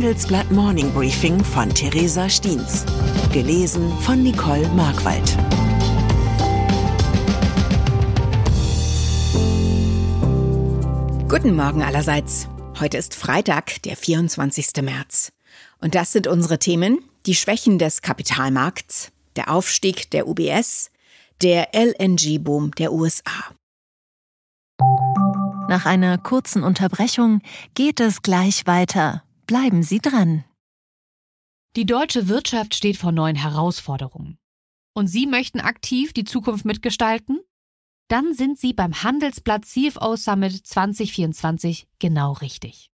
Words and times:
Handelsblatt 0.00 0.50
Morning 0.50 0.90
Briefing 0.94 1.44
von 1.44 1.68
Theresa 1.68 2.26
Stiens. 2.30 2.86
Gelesen 3.34 3.92
von 3.98 4.22
Nicole 4.22 4.66
Markwald. 4.68 5.36
Guten 11.28 11.54
Morgen 11.54 11.82
allerseits. 11.82 12.48
Heute 12.80 12.96
ist 12.96 13.14
Freitag, 13.14 13.82
der 13.82 13.94
24. 13.94 14.70
März. 14.80 15.32
Und 15.82 15.94
das 15.94 16.12
sind 16.12 16.26
unsere 16.26 16.58
Themen. 16.58 17.04
Die 17.26 17.34
Schwächen 17.34 17.78
des 17.78 18.00
Kapitalmarkts, 18.00 19.12
der 19.36 19.50
Aufstieg 19.50 20.10
der 20.12 20.26
UBS, 20.26 20.90
der 21.42 21.74
LNG-Boom 21.74 22.70
der 22.70 22.94
USA. 22.94 23.52
Nach 25.68 25.84
einer 25.84 26.16
kurzen 26.16 26.62
Unterbrechung 26.62 27.42
geht 27.74 28.00
es 28.00 28.22
gleich 28.22 28.66
weiter. 28.66 29.24
Bleiben 29.50 29.82
Sie 29.82 29.98
dran. 29.98 30.44
Die 31.74 31.84
deutsche 31.84 32.28
Wirtschaft 32.28 32.72
steht 32.72 32.96
vor 32.96 33.10
neuen 33.10 33.34
Herausforderungen. 33.34 34.38
Und 34.94 35.08
Sie 35.08 35.26
möchten 35.26 35.58
aktiv 35.58 36.12
die 36.12 36.22
Zukunft 36.22 36.64
mitgestalten? 36.64 37.40
Dann 38.06 38.32
sind 38.32 38.60
Sie 38.60 38.72
beim 38.72 39.02
Handelsblatt 39.02 39.64
CFO 39.64 40.14
Summit 40.14 40.64
2024 40.64 41.88
genau 41.98 42.34
richtig. 42.34 42.92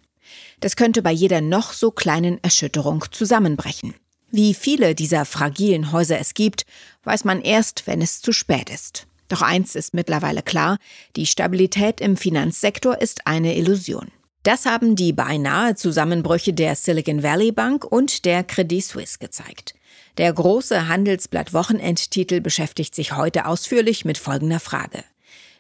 Das 0.59 0.75
könnte 0.75 1.01
bei 1.01 1.13
jeder 1.13 1.41
noch 1.41 1.73
so 1.73 1.93
kleinen 1.93 2.43
Erschütterung 2.43 3.05
zusammenbrechen. 3.13 3.95
Wie 4.37 4.53
viele 4.53 4.97
dieser 4.97 5.27
fragilen 5.27 5.93
Häuser 5.93 6.19
es 6.19 6.35
gibt, 6.35 6.67
weiß 7.05 7.23
man 7.23 7.41
erst, 7.41 7.87
wenn 7.87 8.03
es 8.03 8.21
zu 8.21 8.33
spät 8.33 8.69
ist. 8.69 9.07
Doch 9.29 9.43
eins 9.43 9.77
ist 9.77 9.95
mittlerweile 9.95 10.43
klar, 10.43 10.79
die 11.15 11.27
Stabilität 11.27 12.01
im 12.01 12.17
Finanzsektor 12.17 13.01
ist 13.01 13.29
eine 13.29 13.57
Illusion. 13.57 14.11
Das 14.43 14.67
haben 14.67 14.97
die 14.97 15.13
beinahe 15.13 15.77
Zusammenbrüche 15.77 16.53
der 16.53 16.75
Silicon 16.75 17.23
Valley 17.23 17.53
Bank 17.53 17.85
und 17.85 18.25
der 18.25 18.43
Credit 18.43 18.85
Suisse 18.85 19.19
gezeigt. 19.21 19.77
Der 20.19 20.33
große 20.33 20.89
Handelsblatt 20.89 21.53
Wochenendtitel 21.53 22.41
beschäftigt 22.41 22.97
sich 22.97 23.17
heute 23.17 23.47
ausführlich 23.47 24.05
mit 24.05 24.19
folgender 24.19 24.59
Frage. 24.59 25.05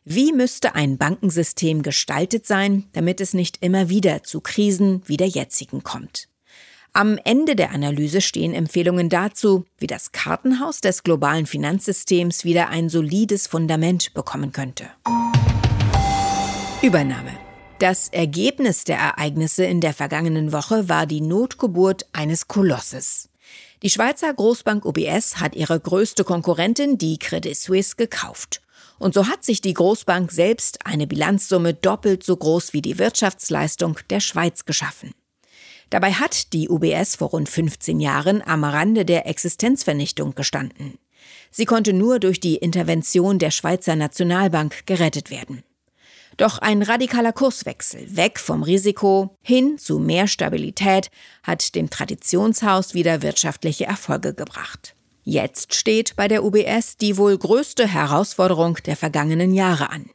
Wie 0.04 0.32
müsste 0.32 0.74
ein 0.74 0.98
Bankensystem 0.98 1.84
gestaltet 1.84 2.44
sein, 2.44 2.88
damit 2.92 3.20
es 3.20 3.34
nicht 3.34 3.58
immer 3.60 3.88
wieder 3.88 4.24
zu 4.24 4.40
Krisen 4.40 5.00
wie 5.06 5.16
der 5.16 5.28
jetzigen 5.28 5.84
kommt? 5.84 6.26
Am 6.96 7.18
Ende 7.24 7.56
der 7.56 7.72
Analyse 7.72 8.20
stehen 8.20 8.54
Empfehlungen 8.54 9.08
dazu, 9.08 9.64
wie 9.78 9.88
das 9.88 10.12
Kartenhaus 10.12 10.80
des 10.80 11.02
globalen 11.02 11.44
Finanzsystems 11.44 12.44
wieder 12.44 12.68
ein 12.68 12.88
solides 12.88 13.48
Fundament 13.48 14.14
bekommen 14.14 14.52
könnte. 14.52 14.84
Übernahme. 16.82 17.32
Das 17.80 18.10
Ergebnis 18.10 18.84
der 18.84 18.98
Ereignisse 18.98 19.64
in 19.64 19.80
der 19.80 19.92
vergangenen 19.92 20.52
Woche 20.52 20.88
war 20.88 21.06
die 21.06 21.20
Notgeburt 21.20 22.06
eines 22.12 22.46
Kolosses. 22.46 23.28
Die 23.82 23.90
Schweizer 23.90 24.32
Großbank 24.32 24.84
UBS 24.84 25.40
hat 25.40 25.56
ihre 25.56 25.80
größte 25.80 26.22
Konkurrentin, 26.22 26.96
die 26.96 27.18
Credit 27.18 27.56
Suisse, 27.56 27.96
gekauft. 27.96 28.62
Und 29.00 29.14
so 29.14 29.26
hat 29.26 29.44
sich 29.44 29.60
die 29.60 29.74
Großbank 29.74 30.30
selbst 30.30 30.86
eine 30.86 31.08
Bilanzsumme 31.08 31.74
doppelt 31.74 32.22
so 32.22 32.36
groß 32.36 32.72
wie 32.72 32.82
die 32.82 33.00
Wirtschaftsleistung 33.00 33.98
der 34.10 34.20
Schweiz 34.20 34.64
geschaffen. 34.64 35.12
Dabei 35.90 36.12
hat 36.12 36.52
die 36.52 36.68
UBS 36.68 37.16
vor 37.16 37.30
rund 37.30 37.48
15 37.48 38.00
Jahren 38.00 38.42
am 38.42 38.64
Rande 38.64 39.04
der 39.04 39.26
Existenzvernichtung 39.26 40.34
gestanden. 40.34 40.98
Sie 41.50 41.64
konnte 41.64 41.92
nur 41.92 42.18
durch 42.18 42.40
die 42.40 42.56
Intervention 42.56 43.38
der 43.38 43.50
Schweizer 43.50 43.96
Nationalbank 43.96 44.86
gerettet 44.86 45.30
werden. 45.30 45.62
Doch 46.36 46.58
ein 46.58 46.82
radikaler 46.82 47.32
Kurswechsel 47.32 48.16
weg 48.16 48.40
vom 48.40 48.64
Risiko 48.64 49.36
hin 49.40 49.78
zu 49.78 50.00
mehr 50.00 50.26
Stabilität 50.26 51.10
hat 51.44 51.74
dem 51.76 51.90
Traditionshaus 51.90 52.92
wieder 52.94 53.22
wirtschaftliche 53.22 53.84
Erfolge 53.86 54.34
gebracht. 54.34 54.96
Jetzt 55.22 55.74
steht 55.74 56.16
bei 56.16 56.26
der 56.28 56.44
UBS 56.44 56.96
die 56.96 57.16
wohl 57.16 57.38
größte 57.38 57.86
Herausforderung 57.86 58.76
der 58.84 58.96
vergangenen 58.96 59.54
Jahre 59.54 59.90
an. 59.90 60.10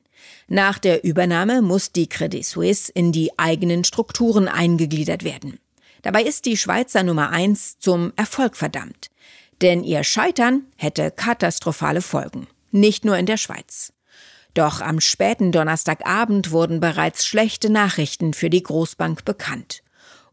Nach 0.52 0.80
der 0.80 1.04
Übernahme 1.04 1.62
muss 1.62 1.92
die 1.92 2.10
Credit 2.10 2.44
Suisse 2.44 2.92
in 2.92 3.12
die 3.12 3.38
eigenen 3.38 3.84
Strukturen 3.84 4.48
eingegliedert 4.48 5.24
werden. 5.24 5.60
Dabei 6.02 6.24
ist 6.24 6.46
die 6.46 6.58
Schweizer 6.58 7.04
Nummer 7.04 7.30
eins 7.30 7.78
zum 7.78 8.14
Erfolg 8.16 8.58
verdammt. 8.58 9.12
Denn 9.62 9.84
ihr 9.84 10.04
Scheitern 10.04 10.64
hätte 10.76 11.12
katastrophale 11.12 12.02
Folgen. 12.02 12.48
Nicht 12.72 13.06
nur 13.06 13.16
in 13.18 13.28
der 13.28 13.38
Schweiz. 13.38 13.94
Doch 14.56 14.82
am 14.82 15.00
späten 15.00 15.52
Donnerstagabend 15.52 16.50
wurden 16.50 16.80
bereits 16.80 17.28
schlechte 17.28 17.70
Nachrichten 17.70 18.34
für 18.34 18.50
die 18.50 18.64
Großbank 18.64 19.26
bekannt. 19.26 19.84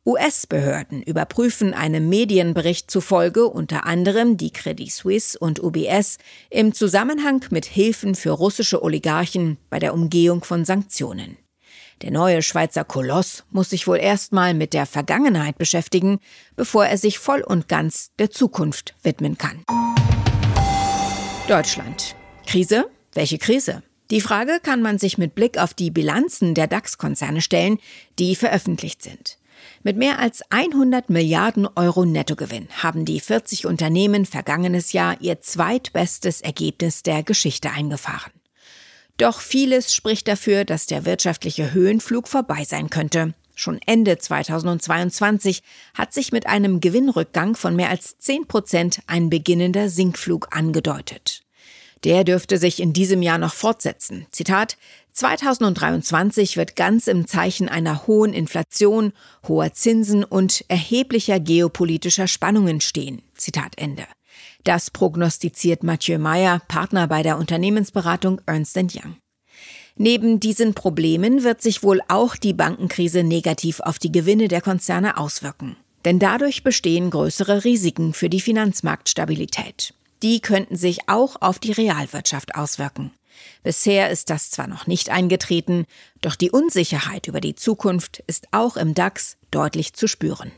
US-Behörden 0.07 1.03
überprüfen 1.03 1.75
einem 1.75 2.09
Medienbericht 2.09 2.89
zufolge 2.89 3.49
unter 3.49 3.87
anderem 3.87 4.37
die 4.37 4.53
Credit 4.53 4.91
Suisse 4.91 5.37
und 5.37 5.61
UBS 5.61 6.19
im 6.49 6.73
Zusammenhang 6.73 7.45
mit 7.51 7.67
Hilfen 7.67 8.15
für 8.15 8.31
russische 8.31 8.85
Oligarchen 8.85 9.59
bei 9.69 9.81
der 9.81 9.93
Umgehung 9.93 10.45
von 10.45 10.65
Sanktionen. 10.65 11.37
Der 12.03 12.13
neue 12.13 12.43
Schweizer 12.43 12.85
Koloss 12.85 13.43
muss 13.51 13.71
sich 13.71 13.89
wohl 13.89 13.99
erstmal 13.99 14.55
mit 14.55 14.75
der 14.75 14.87
Vergangenheit 14.87 15.59
beschäftigen, 15.59 16.21
bevor 16.55 16.87
er 16.87 16.99
sich 16.99 17.19
voll 17.19 17.41
und 17.41 17.67
ganz 17.67 18.13
der 18.21 18.31
Zukunft 18.31 18.95
widmen 19.03 19.37
kann. 19.39 19.65
Deutschland. 21.49 22.15
Krise? 22.47 22.89
Welche 23.13 23.39
Krise? 23.39 23.83
Die 24.11 24.21
Frage 24.21 24.61
kann 24.63 24.83
man 24.83 24.99
sich 24.99 25.19
mit 25.19 25.35
Blick 25.35 25.59
auf 25.59 25.75
die 25.75 25.91
Bilanzen 25.91 26.55
der 26.55 26.69
DAX-Konzerne 26.69 27.41
stellen, 27.41 27.79
die 28.21 28.37
veröffentlicht 28.37 29.03
sind. 29.03 29.39
Mit 29.83 29.97
mehr 29.97 30.19
als 30.19 30.43
100 30.51 31.11
Milliarden 31.11 31.69
Euro 31.77 32.05
Nettogewinn 32.05 32.69
haben 32.83 33.05
die 33.05 33.21
40 33.21 33.67
Unternehmen 33.67 34.27
vergangenes 34.27 34.93
Jahr 34.93 35.17
ihr 35.21 35.41
zweitbestes 35.41 36.41
Ergebnis 36.41 37.03
der 37.03 37.23
Geschichte 37.23 37.71
eingefahren. 37.71 38.33
Doch 39.17 39.41
vieles 39.41 39.95
spricht 39.95 40.29
dafür, 40.29 40.65
dass 40.65 40.87
der 40.87 41.05
wirtschaftliche 41.05 41.73
Höhenflug 41.73 42.29
vorbei 42.29 42.65
sein 42.65 42.91
könnte. 42.91 43.35
Schon 43.55 43.81
Ende 43.87 44.19
2022 44.19 45.63
hat 45.95 46.13
sich 46.13 46.31
mit 46.31 46.47
einem 46.47 46.81
Gewinnrückgang 46.81 47.57
von 47.57 47.75
mehr 47.75 47.89
als 47.89 48.19
10 48.19 48.47
Prozent 48.47 49.01
ein 49.07 49.31
beginnender 49.31 49.89
Sinkflug 49.89 50.49
angedeutet. 50.51 51.43
Der 52.05 52.25
dürfte 52.25 52.59
sich 52.59 52.81
in 52.81 52.93
diesem 52.93 53.23
Jahr 53.23 53.39
noch 53.39 53.55
fortsetzen. 53.55 54.27
Zitat 54.31 54.77
2023 55.17 56.59
wird 56.59 56.77
ganz 56.77 57.07
im 57.07 57.27
Zeichen 57.27 57.71
einer 57.71 58.07
hohen 58.07 58.35
Inflation, 58.35 59.15
hoher 59.49 59.73
Zinsen 59.73 60.25
und 60.25 60.63
erheblicher 60.69 61.41
geopolitischer 61.41 62.29
Spannungen 62.29 62.83
stehen. 62.83 63.23
Zitat 63.35 63.79
Ende. 63.79 64.05
Das 64.65 64.91
prognostiziert 64.91 65.83
Mathieu 65.83 66.19
Meyer, 66.19 66.61
Partner 66.69 67.09
bei 67.09 67.23
der 67.23 67.39
Unternehmensberatung 67.39 68.43
Ernst 68.45 68.77
Young. 68.77 69.17
Neben 69.97 70.39
diesen 70.39 70.75
Problemen 70.75 71.45
wird 71.45 71.63
sich 71.63 71.83
wohl 71.83 72.03
auch 72.09 72.37
die 72.37 72.53
Bankenkrise 72.53 73.25
negativ 73.25 73.81
auf 73.81 73.99
die 73.99 74.13
Gewinne 74.13 74.49
der 74.49 74.61
Konzerne 74.61 75.17
auswirken. 75.17 75.77
Denn 76.05 76.19
dadurch 76.19 76.63
bestehen 76.63 77.09
größere 77.09 77.65
Risiken 77.65 78.13
für 78.13 78.29
die 78.29 78.43
Finanzmarktstabilität. 78.43 79.95
Die 80.23 80.41
könnten 80.41 80.77
sich 80.77 81.09
auch 81.09 81.37
auf 81.41 81.59
die 81.59 81.73
Realwirtschaft 81.73 82.55
auswirken. 82.55 83.13
Bisher 83.63 84.11
ist 84.11 84.31
das 84.31 84.51
zwar 84.51 84.67
noch 84.67 84.87
nicht 84.87 85.11
eingetreten, 85.11 85.87
doch 86.21 86.35
die 86.37 86.51
Unsicherheit 86.51 87.27
über 87.27 87.41
die 87.41 87.55
Zukunft 87.55 88.23
ist 88.27 88.49
auch 88.53 88.77
im 88.77 88.95
DAX 88.95 89.37
deutlich 89.51 89.95
zu 89.95 90.07
spüren. 90.07 90.53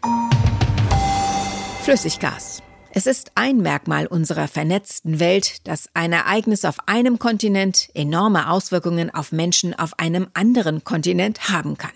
Flüssiggas. 1.83 2.63
Es 2.93 3.07
ist 3.07 3.33
ein 3.35 3.59
Merkmal 3.59 4.07
unserer 4.07 4.49
vernetzten 4.49 5.21
Welt, 5.21 5.67
dass 5.69 5.89
ein 5.95 6.13
Ereignis 6.13 6.65
auf 6.65 6.77
einem 6.87 7.19
Kontinent 7.19 7.91
enorme 7.95 8.51
Auswirkungen 8.51 9.15
auf 9.15 9.31
Menschen 9.31 9.79
auf 9.79 9.99
einem 9.99 10.29
anderen 10.35 10.85
Kontinent 10.85 11.51
haben 11.51 11.77
kann. 11.77 11.93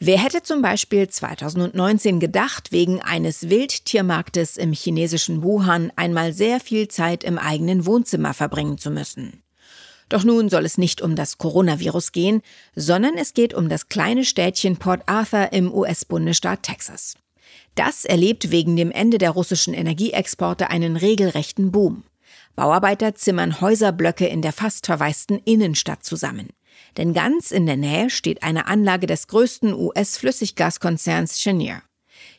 Wer 0.00 0.18
hätte 0.18 0.42
zum 0.42 0.60
Beispiel 0.60 1.08
2019 1.08 2.18
gedacht, 2.18 2.72
wegen 2.72 3.00
eines 3.00 3.48
Wildtiermarktes 3.48 4.56
im 4.56 4.72
chinesischen 4.72 5.42
Wuhan 5.44 5.92
einmal 5.94 6.32
sehr 6.32 6.58
viel 6.58 6.88
Zeit 6.88 7.22
im 7.22 7.38
eigenen 7.38 7.86
Wohnzimmer 7.86 8.34
verbringen 8.34 8.76
zu 8.76 8.90
müssen? 8.90 9.43
Doch 10.08 10.24
nun 10.24 10.48
soll 10.48 10.64
es 10.64 10.78
nicht 10.78 11.00
um 11.00 11.16
das 11.16 11.38
Coronavirus 11.38 12.12
gehen, 12.12 12.42
sondern 12.74 13.16
es 13.16 13.34
geht 13.34 13.54
um 13.54 13.68
das 13.68 13.88
kleine 13.88 14.24
Städtchen 14.24 14.76
Port 14.76 15.02
Arthur 15.06 15.52
im 15.52 15.72
US-Bundesstaat 15.72 16.62
Texas. 16.62 17.14
Das 17.74 18.04
erlebt 18.04 18.50
wegen 18.50 18.76
dem 18.76 18.90
Ende 18.90 19.18
der 19.18 19.30
russischen 19.30 19.74
Energieexporte 19.74 20.70
einen 20.70 20.96
regelrechten 20.96 21.72
Boom. 21.72 22.04
Bauarbeiter 22.54 23.14
zimmern 23.14 23.60
Häuserblöcke 23.60 24.26
in 24.26 24.42
der 24.42 24.52
fast 24.52 24.86
verwaisten 24.86 25.40
Innenstadt 25.44 26.04
zusammen. 26.04 26.50
Denn 26.96 27.12
ganz 27.12 27.50
in 27.50 27.66
der 27.66 27.76
Nähe 27.76 28.10
steht 28.10 28.42
eine 28.42 28.66
Anlage 28.66 29.06
des 29.06 29.26
größten 29.26 29.74
US-Flüssiggaskonzerns 29.74 31.38
Cheniere. 31.38 31.82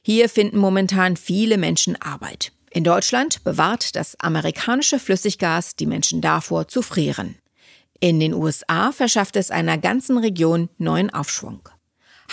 Hier 0.02 0.30
finden 0.30 0.58
momentan 0.58 1.18
viele 1.18 1.58
Menschen 1.58 2.02
Arbeit. 2.02 2.52
In 2.72 2.84
Deutschland 2.84 3.44
bewahrt 3.44 3.96
das 3.96 4.20
amerikanische 4.20 5.00
Flüssiggas 5.00 5.76
die 5.76 5.86
Menschen 5.86 6.22
davor 6.22 6.68
zu 6.68 6.82
frieren. 6.82 7.36
In 8.00 8.20
den 8.20 8.34
USA 8.34 8.92
verschafft 8.92 9.36
es 9.36 9.52
einer 9.52 9.78
ganzen 9.78 10.18
Region 10.18 10.70
neuen 10.78 11.14
Aufschwung. 11.14 11.70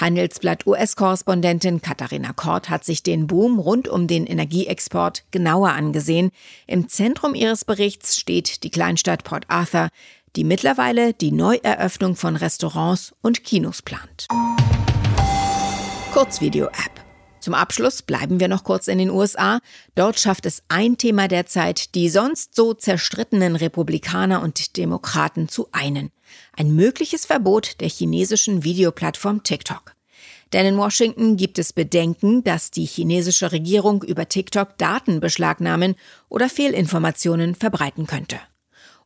Handelsblatt 0.01 0.67
US-Korrespondentin 0.67 1.83
Katharina 1.83 2.33
Kort 2.33 2.71
hat 2.71 2.85
sich 2.85 3.03
den 3.03 3.27
Boom 3.27 3.59
rund 3.59 3.89
um 3.89 4.07
den 4.07 4.27
Energieexport 4.27 5.25
genauer 5.31 5.71
angesehen. 5.71 6.31
Im 6.67 6.89
Zentrum 6.89 7.35
ihres 7.35 7.65
Berichts 7.65 8.19
steht 8.19 8.65
die 8.65 8.71
Kleinstadt 8.71 9.23
Port 9.23 9.45
Arthur, 9.49 9.89
die 10.35 10.45
mittlerweile 10.45 11.13
die 11.13 11.31
Neueröffnung 11.31 12.17
von 12.17 12.37
Restaurants 12.37 13.15
und 13.21 13.45
Kinos 13.45 13.83
plant. 13.83 14.27
Kurzvideo-App. 16.13 17.02
Zum 17.43 17.55
Abschluss 17.55 18.03
bleiben 18.03 18.39
wir 18.39 18.47
noch 18.47 18.63
kurz 18.63 18.87
in 18.87 18.99
den 18.99 19.11
USA. 19.11 19.59
Dort 19.97 20.21
schafft 20.21 20.47
es 20.47 20.63
ein 20.69 20.97
Thema 20.97 21.27
derzeit, 21.27 21.97
die 21.97 22.09
sonst 22.09 22.55
so 22.55 22.73
zerstrittenen 22.73 23.57
Republikaner 23.57 24.43
und 24.43 24.77
Demokraten 24.77 25.49
zu 25.49 25.67
einen. 25.73 26.13
Ein 26.57 26.77
mögliches 26.77 27.27
Verbot 27.27 27.81
der 27.81 27.89
chinesischen 27.89 28.63
Videoplattform 28.63 29.43
TikTok. 29.43 29.97
Denn 30.53 30.67
in 30.67 30.77
Washington 30.77 31.37
gibt 31.37 31.59
es 31.59 31.73
Bedenken, 31.73 32.45
dass 32.45 32.71
die 32.71 32.85
chinesische 32.85 33.51
Regierung 33.51 34.05
über 34.05 34.29
TikTok 34.29 34.79
Daten 34.79 35.19
beschlagnahmen 35.19 35.97
oder 36.29 36.49
Fehlinformationen 36.49 37.57
verbreiten 37.57 38.07
könnte. 38.07 38.39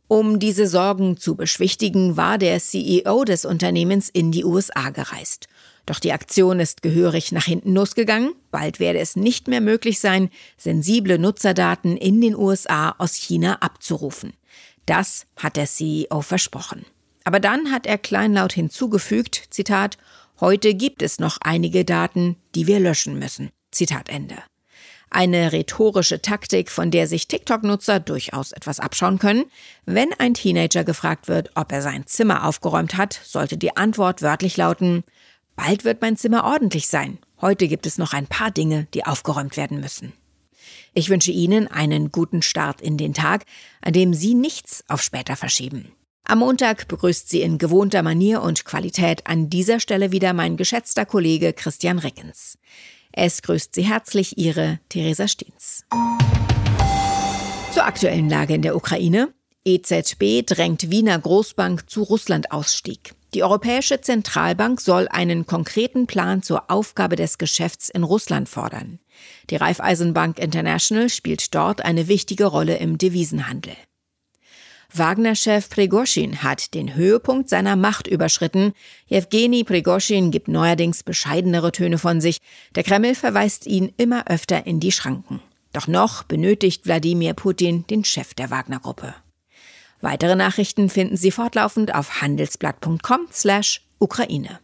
Um 0.08 0.38
diese 0.38 0.66
Sorgen 0.66 1.16
zu 1.16 1.36
beschwichtigen, 1.36 2.18
war 2.18 2.36
der 2.36 2.60
CEO 2.60 3.24
des 3.24 3.46
Unternehmens 3.46 4.10
in 4.10 4.30
die 4.30 4.44
USA 4.44 4.90
gereist. 4.90 5.48
Doch 5.86 6.00
die 6.00 6.12
Aktion 6.12 6.58
ist 6.58 6.82
gehörig 6.82 7.30
nach 7.30 7.44
hinten 7.44 7.72
losgegangen. 7.72 8.34
Bald 8.50 8.80
werde 8.80 8.98
es 8.98 9.14
nicht 9.14 9.46
mehr 9.46 9.60
möglich 9.60 10.00
sein, 10.00 10.30
sensible 10.58 11.18
Nutzerdaten 11.18 11.96
in 11.96 12.20
den 12.20 12.34
USA 12.34 12.94
aus 12.98 13.14
China 13.14 13.58
abzurufen. 13.62 14.32
Das 14.84 15.26
hat 15.36 15.56
der 15.56 15.66
CEO 15.66 16.20
versprochen. 16.22 16.84
Aber 17.24 17.40
dann 17.40 17.72
hat 17.72 17.86
er 17.86 17.98
kleinlaut 17.98 18.52
hinzugefügt, 18.52 19.48
Zitat, 19.50 19.96
heute 20.40 20.74
gibt 20.74 21.02
es 21.02 21.18
noch 21.18 21.38
einige 21.40 21.84
Daten, 21.84 22.36
die 22.54 22.66
wir 22.66 22.78
löschen 22.78 23.18
müssen. 23.18 23.50
Zitat 23.70 24.08
Ende. 24.08 24.36
Eine 25.10 25.52
rhetorische 25.52 26.20
Taktik, 26.20 26.70
von 26.70 26.90
der 26.90 27.06
sich 27.06 27.28
TikTok-Nutzer 27.28 28.00
durchaus 28.00 28.52
etwas 28.52 28.80
abschauen 28.80 29.18
können. 29.18 29.44
Wenn 29.84 30.12
ein 30.12 30.34
Teenager 30.34 30.84
gefragt 30.84 31.28
wird, 31.28 31.50
ob 31.54 31.70
er 31.72 31.80
sein 31.80 32.06
Zimmer 32.06 32.44
aufgeräumt 32.44 32.96
hat, 32.96 33.20
sollte 33.24 33.56
die 33.56 33.76
Antwort 33.76 34.22
wörtlich 34.22 34.56
lauten, 34.56 35.04
Bald 35.56 35.84
wird 35.84 36.02
mein 36.02 36.16
Zimmer 36.16 36.44
ordentlich 36.44 36.86
sein. 36.86 37.18
Heute 37.40 37.66
gibt 37.66 37.86
es 37.86 37.98
noch 37.98 38.12
ein 38.12 38.26
paar 38.26 38.50
Dinge, 38.50 38.86
die 38.94 39.04
aufgeräumt 39.04 39.56
werden 39.56 39.80
müssen. 39.80 40.12
Ich 40.94 41.08
wünsche 41.08 41.32
Ihnen 41.32 41.66
einen 41.66 42.12
guten 42.12 42.42
Start 42.42 42.80
in 42.80 42.96
den 42.96 43.14
Tag, 43.14 43.44
an 43.80 43.92
dem 43.92 44.14
Sie 44.14 44.34
nichts 44.34 44.84
auf 44.88 45.02
später 45.02 45.34
verschieben. 45.36 45.92
Am 46.24 46.38
Montag 46.40 46.88
begrüßt 46.88 47.28
Sie 47.28 47.40
in 47.40 47.58
gewohnter 47.58 48.02
Manier 48.02 48.42
und 48.42 48.64
Qualität 48.64 49.26
an 49.26 49.48
dieser 49.48 49.80
Stelle 49.80 50.12
wieder 50.12 50.32
mein 50.32 50.56
geschätzter 50.56 51.06
Kollege 51.06 51.52
Christian 51.52 51.98
Reckens. 51.98 52.58
Es 53.12 53.42
grüßt 53.42 53.74
Sie 53.74 53.84
herzlich 53.84 54.36
Ihre 54.36 54.80
Theresa 54.88 55.28
Stiens. 55.28 55.84
Zur 57.72 57.84
aktuellen 57.84 58.28
Lage 58.28 58.54
in 58.54 58.62
der 58.62 58.76
Ukraine. 58.76 59.32
EZB 59.64 60.46
drängt 60.46 60.90
Wiener 60.90 61.18
Großbank 61.18 61.88
zu 61.90 62.02
Russlandausstieg. 62.02 63.14
Die 63.36 63.42
Europäische 63.42 64.00
Zentralbank 64.00 64.80
soll 64.80 65.08
einen 65.08 65.44
konkreten 65.44 66.06
Plan 66.06 66.42
zur 66.42 66.70
Aufgabe 66.70 67.16
des 67.16 67.36
Geschäfts 67.36 67.90
in 67.90 68.02
Russland 68.02 68.48
fordern. 68.48 68.98
Die 69.50 69.56
Raiffeisenbank 69.56 70.38
International 70.38 71.10
spielt 71.10 71.54
dort 71.54 71.84
eine 71.84 72.08
wichtige 72.08 72.46
Rolle 72.46 72.78
im 72.78 72.96
Devisenhandel. 72.96 73.74
Wagner-Chef 74.90 75.68
Prigoschin 75.68 76.42
hat 76.42 76.72
den 76.72 76.94
Höhepunkt 76.94 77.50
seiner 77.50 77.76
Macht 77.76 78.06
überschritten. 78.06 78.72
Jewgeni 79.06 79.64
Prigoschin 79.64 80.30
gibt 80.30 80.48
neuerdings 80.48 81.02
bescheidenere 81.02 81.72
Töne 81.72 81.98
von 81.98 82.22
sich. 82.22 82.38
Der 82.74 82.84
Kreml 82.84 83.14
verweist 83.14 83.66
ihn 83.66 83.92
immer 83.98 84.28
öfter 84.28 84.66
in 84.66 84.80
die 84.80 84.92
Schranken. 84.92 85.42
Doch 85.74 85.88
noch 85.88 86.22
benötigt 86.22 86.86
Wladimir 86.86 87.34
Putin 87.34 87.86
den 87.86 88.02
Chef 88.02 88.32
der 88.32 88.50
Wagner-Gruppe. 88.50 89.14
Weitere 90.00 90.36
Nachrichten 90.36 90.90
finden 90.90 91.16
Sie 91.16 91.30
fortlaufend 91.30 91.94
auf 91.94 92.20
handelsblatt.com/Ukraine. 92.20 94.60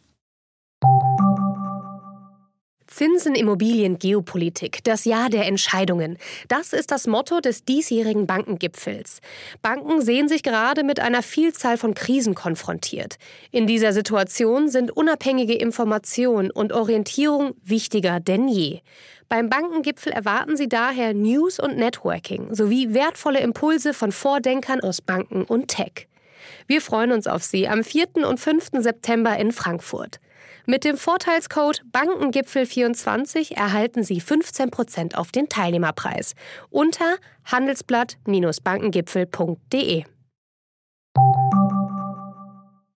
Zinsen, 3.03 3.35
Immobilien, 3.35 3.99
Geopolitik, 3.99 4.85
das 4.85 5.05
Jahr 5.05 5.29
der 5.29 5.49
Entscheidungen. 5.49 6.19
Das 6.47 6.73
ist 6.73 6.93
das 6.93 7.09
Motto 7.09 7.41
des 7.41 7.65
diesjährigen 7.65 8.29
Bankengipfels. 8.29 9.19
Banken 9.61 10.01
sehen 10.03 10.29
sich 10.29 10.45
gerade 10.45 10.85
mit 10.85 11.01
einer 11.01 11.25
Vielzahl 11.25 11.79
von 11.79 11.95
Krisen 11.95 12.37
konfrontiert. 12.37 13.17
In 13.51 13.67
dieser 13.67 13.93
Situation 13.93 14.69
sind 14.69 14.97
unabhängige 14.97 15.55
Information 15.55 16.53
und 16.53 16.73
Orientierung 16.73 17.57
wichtiger 17.65 18.21
denn 18.21 18.47
je. 18.47 18.83
Beim 19.29 19.49
Bankengipfel 19.49 20.13
erwarten 20.13 20.57
Sie 20.57 20.69
daher 20.69 21.13
News 21.13 21.59
und 21.59 21.77
Networking 21.77 22.55
sowie 22.55 22.95
wertvolle 22.95 23.41
Impulse 23.41 23.95
von 23.95 24.13
Vordenkern 24.13 24.79
aus 24.79 25.01
Banken 25.01 25.43
und 25.43 25.67
Tech. 25.67 26.07
Wir 26.67 26.81
freuen 26.81 27.13
uns 27.13 27.27
auf 27.27 27.43
Sie 27.43 27.69
am 27.69 27.85
4. 27.85 28.27
und 28.27 28.39
5. 28.39 28.71
September 28.79 29.37
in 29.37 29.53
Frankfurt. 29.53 30.19
Mit 30.67 30.85
dem 30.85 30.97
Vorteilscode 30.97 31.83
Bankengipfel24 31.93 33.57
erhalten 33.57 34.05
Sie 34.05 34.21
15% 34.21 35.17
auf 35.17 35.33
den 35.33 35.49
Teilnehmerpreis 35.49 36.35
unter 36.71 37.17
handelsblatt-bankengipfel.de. 37.45 40.05